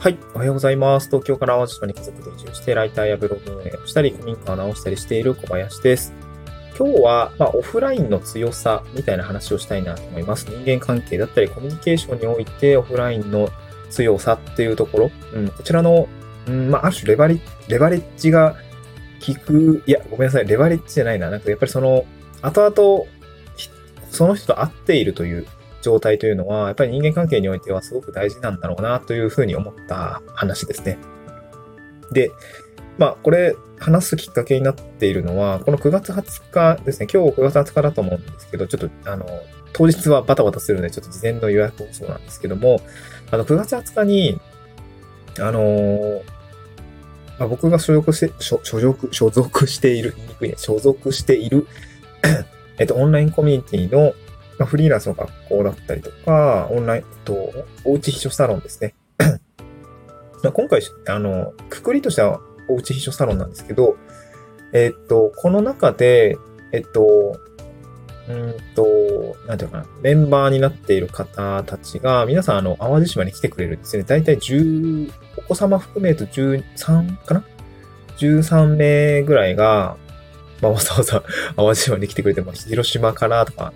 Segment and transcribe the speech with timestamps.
[0.00, 0.18] はい。
[0.32, 1.08] おはようございます。
[1.08, 6.14] 東京から淡路島に家族で移住して、ライターやブログ運営をしたり、古民家を直したりしている小林です。
[6.78, 10.46] 今日は、まあ、オフラインの強さみたいな話をしたいなと思います。
[10.46, 13.48] 人間関係だったり、コミュニケーションにおいて、オフラインの
[13.90, 16.06] 強さっていうところ、うん、こちらの、
[16.46, 18.54] うん、まあ、ある種レバレレバレッジが
[19.26, 21.28] 効く、いや、ごめんなさい、レバレッジじゃないな。
[21.28, 22.04] なんかやっぱりその、
[22.40, 23.04] 後々、
[24.12, 25.46] その人と会っているという
[25.82, 30.98] 状態というのは、やっぱり人間関係においてはすごく大事なんだろうなというふうに思った話ですね。
[32.12, 32.30] で、
[32.96, 39.26] まあ、これ、話すきっかけになっているのは、この9月20日ですね、今日9月20日だと思うんですけど、ちょっと、あの、
[39.72, 42.80] 当日はバタバタするので、ちょっと事前の予約もそうなんですけども、
[43.30, 44.40] あの、9月20日に、
[45.38, 46.22] あのー、
[47.38, 51.68] まあ、僕が所属して、所属、所属している、言いにくいね、所属している
[52.78, 54.12] えっと、オンラインコミュニティの
[54.58, 57.52] まあ、フリーランスの学校だったりとか、オンライン、と、
[57.84, 58.94] おうち秘書サロンですね。
[60.52, 63.96] 今回、あの、くくりとしてはおうち秘書サロンなんですけど、
[64.72, 66.36] えっと、この中で、
[66.72, 67.38] えっと、
[68.28, 68.84] うんと、
[69.46, 74.02] なんていうかな、メンバーになっている方たちが、皆さん、あの、淡路島に来てくれるんですね。
[74.02, 77.44] だいたい10、お子様含めると13かな
[78.18, 79.96] ?13 名ぐらいが、
[80.60, 81.22] まあ、わざわざ
[81.56, 82.68] 淡路島に来てくれてます。
[82.68, 83.72] 広島からとか、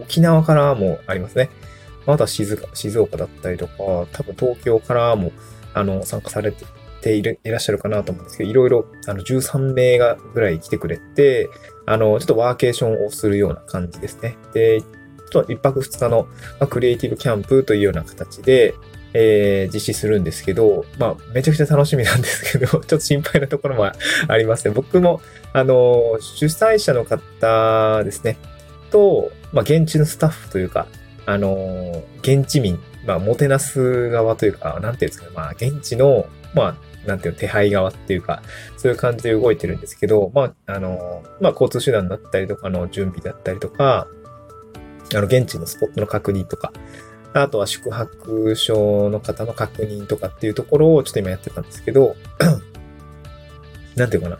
[0.00, 1.50] 沖縄からもありますね。
[2.06, 3.74] また静静岡だったりとか、
[4.12, 5.32] 多分東京からも、
[5.74, 6.52] あの、参加され
[7.00, 11.48] ているいらっしゃるかなと思うんですけど、いろいろ、あの、13名がぐらい来てくれて、
[11.86, 14.36] あの、ちょっとワーケーションをするような感じですね。
[14.52, 16.26] で、ちょっと一泊二日の、
[16.60, 18.74] まあ、クリエイティブキャンプというような形で、
[19.14, 24.74] えー、実施するんですけど、まあ、めちゃくちゃ楽しみなんですけど、 ちょっと心配なところもありますね。
[24.74, 25.20] 僕も、
[25.52, 28.38] あの、主催者の方ですね、
[28.90, 30.86] と、まあ、現地のスタッフというか、
[31.26, 38.42] あのー、現地民、まあ、もてなす側というか、なんていうんですかね、まあ、現地の、まあ、なんていうの、手配側っていうか、
[38.76, 44.06] そういう感じで動いてるんですけど、まあ、あのー、まあ、交通手段だったりとかの準備だったりとか、
[45.14, 46.72] あの、現地のスポットの確認とか、
[47.34, 52.16] あとは宿泊所の方の確認とかっていうところをちょっと今やってたんですけど、
[53.96, 54.38] なんていうかな。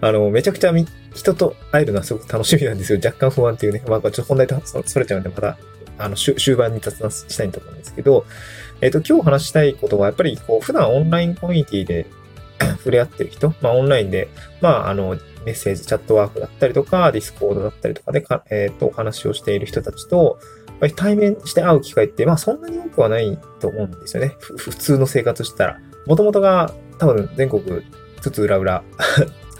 [0.00, 0.72] あの、めちゃくちゃ
[1.14, 3.00] 人と会えるのはすごく楽しみなんですよ。
[3.02, 3.82] 若干不安っていうね。
[3.86, 5.56] まあ、ちょっと本題とそれちゃうんで、また、
[5.96, 8.26] あの、終盤に雑談したいと思うんですけど、
[8.80, 12.06] えっ、ー、と、今日話したいことは、やっぱり、こう、普段オンラインコミュニティで
[12.78, 14.28] 触れ合ってる人、まあ、オンラインで、
[14.60, 24.34] まあ、あの、メッセージ、チャットワークだったりとか、ディスコードだったりとかでか、えっ、ー、と、お話をしている人たちと、やっぱり対面して会う機会って、まあ、そんなに多くはないと思うんですよね。
[24.40, 25.80] 普通の生活したら。
[26.06, 27.62] もともとが、多分、全国、
[28.20, 28.82] 津々浦々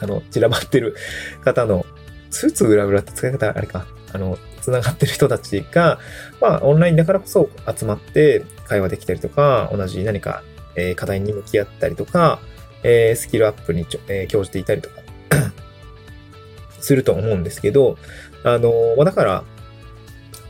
[0.05, 0.95] あの、散らばってる
[1.43, 1.85] 方の、
[2.31, 5.99] 津々浦々って使い方あれか、あの、繋がってる人たちが、
[6.41, 10.43] まあ、オンラインだからこそ集まって会話できたりとか、同じ何か、
[10.77, 12.41] えー、課題に向き合ったりとか、
[12.83, 14.97] えー、スキルアップにちょ、えー、興じていたりとか
[16.81, 17.97] すると思うんですけど、
[18.43, 19.45] あのー、だから、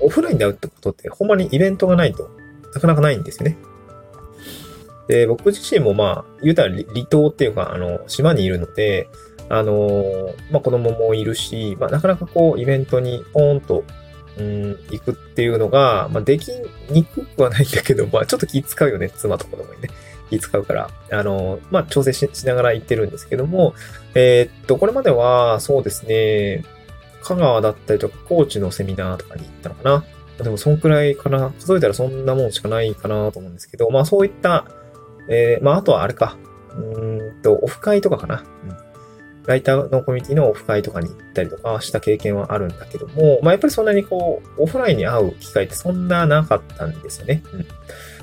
[0.00, 2.30] オフラインで会うってことって、ほんまにイベントがないと
[2.74, 3.56] なかなかないんですよね。
[5.08, 9.08] で、僕自身もまあ、言うたら離島っていうか、あの、島にいるので、
[9.48, 13.84] あのまあ、子供もいるし、まあ、なかなかこう、イベントにポーンと、
[14.38, 16.48] うん、行くっていうのが、まあ、でき
[16.90, 19.90] にくくはないんだけど、まあ、ちょっと気使うよね、妻と子供にね。
[20.30, 23.74] 気使うから、あのまあ、調整しながら行ってるんですけども、
[24.14, 26.64] えー、っと、これまでは、そうですね、
[27.22, 30.04] 香川だったりとか、高知のセミナーとかに行ったのかな。
[30.42, 31.52] でも、そんくらいかな。
[31.60, 34.64] 数えたらそんなもんしかないかなと思うんですけど、まあ、そういった、
[35.28, 36.36] えー、まあ、あとはあれか。
[36.76, 38.42] うんと、オフ会とかかな。
[38.68, 38.83] うん
[39.46, 47.42] ライターのコミュニティのオフ会とかに行ったりとかした経験はあるんだけども、まあやっぱりそんなにこう、オフラインに会う機会ってそんななかったんですよね。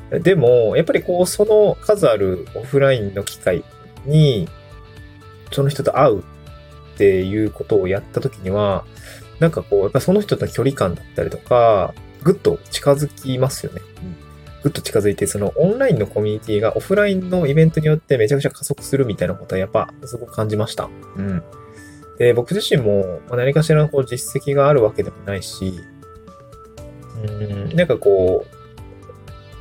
[0.09, 3.63] うん、でも、やっぱりこう、その数あるオフラインの機会
[4.05, 4.49] に、
[5.51, 6.23] その人と会うっ
[6.97, 8.85] ていうことをやった時には、
[9.39, 11.93] なんかこう、やっぱその人との距離感だったりとか、
[12.24, 13.81] ぐっと近づきますよね。
[14.03, 14.20] うん
[14.63, 20.90] ぐっと近づいて、そのオンラインのコミュニティがオフラインのイベントによってめちゃくちゃ加速するみたいなことはやっぱすごく感じました。
[21.16, 21.44] うん。
[22.18, 25.80] で、僕自身も何かしらのこう実績があるわけでもないし、
[27.24, 27.28] う
[27.74, 28.46] ん、なんかこ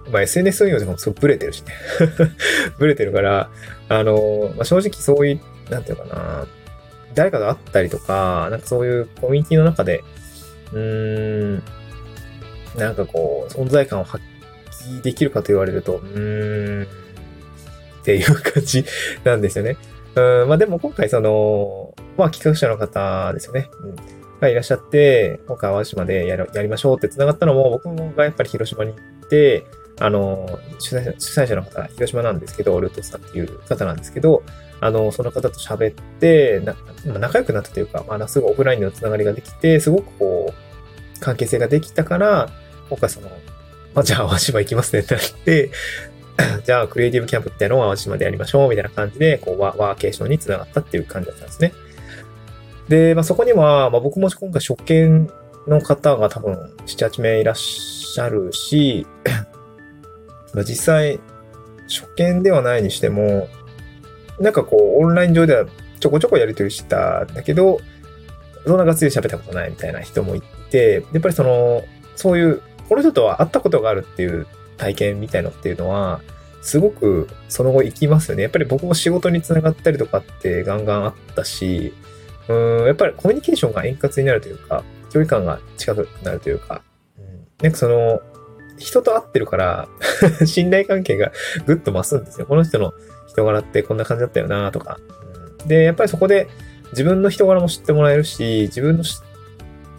[0.07, 1.73] う、まあ、SNS 運用とかもすごいブレてるしね。
[2.79, 3.51] ブレてるから、
[3.89, 6.47] あの、まあ、正直そういう、なんていうかな、
[7.15, 10.03] 誰かが会ったりとか、なんかそういうコミュニティの中で、
[10.73, 10.81] うー
[11.57, 11.63] ん、
[12.77, 14.25] なんかこう、存在感を発
[15.03, 18.85] できるかと言われると、うーん、っていう感じ
[19.25, 19.77] なんですよね。
[20.15, 23.71] うん、まあでも今回その、まあ企画者の方ですよね。
[23.83, 24.21] うん。
[24.41, 29.65] がいらっしゃって、今回淡路島でやるやりましょうって繋がったのも、僕もがやっぱり広島に行って、
[30.01, 34.43] あの、主催者主催者の方、広島なんですけど、ルートさんっていう方なんですけど、
[34.81, 36.75] あの、その方と喋って、な
[37.19, 42.49] 仲良くなったというか、まあ、すごいオフラインのつながりができて、すごくこう、関係性ができたから、
[42.89, 43.29] 今回その、
[43.95, 45.71] まあ、じゃあ淡島行きますねってなって、
[46.65, 51.73] じゃあクリエイティブキャンプっていうのを淡島でやりましょうみたいな感じで、こうワ、ワーケーションにつながったっていう感じだったんですね。
[52.89, 55.31] で、まあ、そこには、まあ、僕も今回初見
[55.67, 56.55] の方が多分
[56.87, 59.07] 7、8名いらっしゃるし、
[60.55, 61.21] まあ実際、
[61.89, 63.49] 初見ではないにしても、
[64.41, 65.67] なんかこう、オンライン上では
[66.01, 67.79] ちょこちょこやりとりしたんだけど、
[68.67, 71.83] そんながっつり喋ったことないみたいな人もいて、やっぱりその、
[72.17, 76.21] そういう、この人とは会ったことがあるっていう体験みたいのっていうのは、
[76.61, 78.43] すごくその後行きますよね。
[78.43, 81.95] やっぱり僕も仕事につながったりとかってガンガンあったし、
[82.49, 84.83] うん、やっぱりコミュニケーションが円滑になるというか、
[85.13, 86.83] 距離感が近くなるというか、
[87.17, 88.21] うん、なんかその、
[88.77, 89.89] 人と会ってるから
[90.45, 91.31] 信頼関係が
[91.67, 92.47] ぐっと増すんですよ。
[92.47, 92.93] この人の
[93.29, 94.99] 人柄ってこんな感じだったよなとか、
[95.61, 95.69] うん。
[95.69, 96.49] で、やっぱりそこで
[96.91, 99.05] 自分の人柄も知ってもらえるし、自分の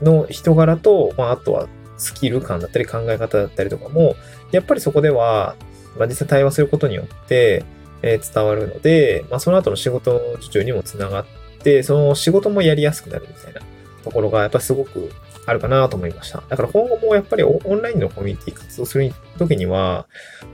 [0.01, 1.67] の人柄と、まあ、あとは
[2.01, 4.15] スキル感だったり考え方だったりとかも、
[4.51, 5.55] やっぱりそこでは、
[5.97, 7.63] まあ、実際対話することによって、
[8.01, 11.25] えー、伝わるので、まあ、その後の仕事受注にもつながっ
[11.59, 13.61] て、その仕事もやりやすくなるみたいな
[14.03, 15.11] ところが、やっぱりすごく
[15.45, 16.43] あるかなと思いました。
[16.49, 20.07] だから今後もやっぱりオンラインのコミュニティ活動するときには、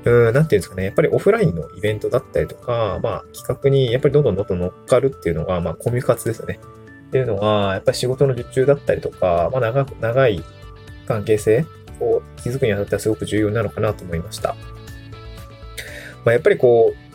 [0.03, 6.59] うん、なんていうんですかね、やっぱりオフラインのイベントだったりとか、まあ企画にやっぱりどんどんどんどん乗っかるっていうのが、まあコミュ活ですよね。
[7.07, 10.43] っていうのは、やっぱり仕事の受注だったりとか、まあ長長い
[11.07, 11.65] 関係性
[11.99, 14.55] を築くにあたってはすごく重要なのかなと思いました。
[16.25, 17.07] まあ、やっぱりこう、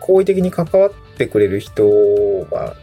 [0.00, 1.84] 好意的に関わってくれる人
[2.50, 2.76] は、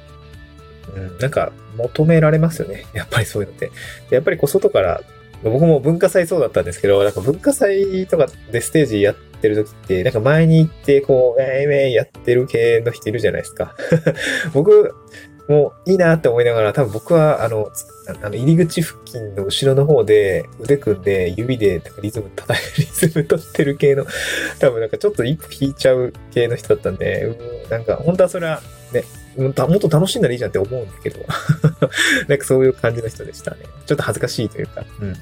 [0.96, 2.86] うん、なんか求められますよね。
[2.94, 3.72] やっぱりそういうのって。
[4.10, 5.02] やっぱりこう外から、
[5.44, 13.76] 僕も文化祭そうだったんですけど、なんか文化祭とかでステージやってる時って、なんか前に行って、こう、えー、えーやってる系の人いるじゃないですか。
[14.54, 14.96] 僕、
[15.48, 17.70] もういいなって思いながら、多分僕は、あの、
[18.24, 24.06] あの入り口付近の後ろの方で腕組んで指でなんかリズム叩いて リズム取ってる系の、
[24.60, 28.62] 多分なんかちょっと一歩引いちゃう系の人だったんで、うん、なんか本当はそれは
[28.92, 29.04] ね、
[29.38, 31.20] もっと楽しんだらいいじゃんって思うんだけど、
[32.28, 33.58] なんかそういう感じの人でしたね。
[33.86, 35.14] ちょっと恥ずかしいというか、うん。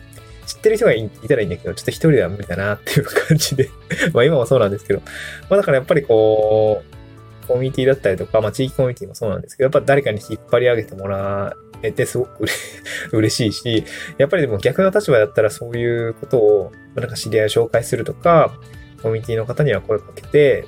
[0.45, 3.69] 知ってる人がいたらいいんだけど、ちょっと一人では無理だなっていう感じで
[4.11, 5.01] まあ今もそうなんですけど、
[5.49, 7.00] まあだからやっぱりこう、
[7.47, 12.45] コミュニティだったりとか、まあ地域コミュニティもそうなんですけど、やっぱ誰かに引っ張り上げてもらえてすごく
[13.11, 13.83] 嬉しいし、
[14.17, 18.53] やっぱりでも逆の立場だったらそういうことを、なんか知り合いを紹介するとか、
[19.01, 20.65] コミュニティの方には声をかけて、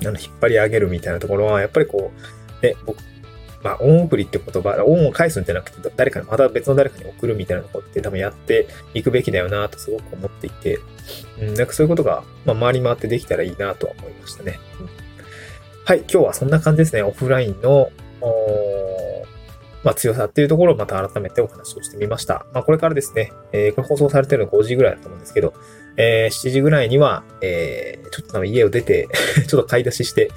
[0.00, 2.12] あの、引っ張り上げるみたいなところは、やっぱりこ
[2.62, 2.98] う、ね、僕、
[3.62, 10.78] まあ、恩送りって言葉、恩を返すんじゃなくて、誰かに、また別の誰かに送るみたいなところって多分やっていくべきだよなとすごく思っていて、
[11.40, 14.60] うん、なんかそういうことが、まあ、回り回ってできたらいいなとは思いましたね。
[14.80, 15.05] うん
[15.86, 17.02] はい、今日はそんな感じですね。
[17.02, 17.92] オフラインの、
[19.84, 22.44] まあ、強さっていうところをまた改めてお話をしてみました。
[22.52, 25.54] まあ、これからですね、えー、これ放送されてるの5時ぐらいだと思うんですけど、
[25.96, 29.06] えー、7時ぐらいには、えー、ちょっと家を出て
[29.46, 30.32] ちょっと買い出しして、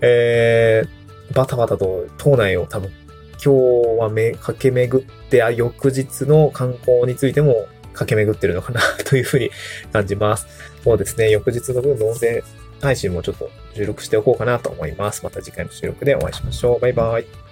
[0.00, 2.90] えー、バタバタと島内を多分、
[3.34, 9.52] 今日はめ、駆け巡って、あ、翌日の観光についても駆け巡ってるのかなというふうに
[9.92, 10.48] 感じます。
[10.82, 12.42] そうですね、翌日の分の音声
[12.80, 15.22] 配信もちょっと収録しておこうかなと思います。
[15.24, 16.80] また次回の収録でお会いしましょう。
[16.80, 17.49] バイバイ。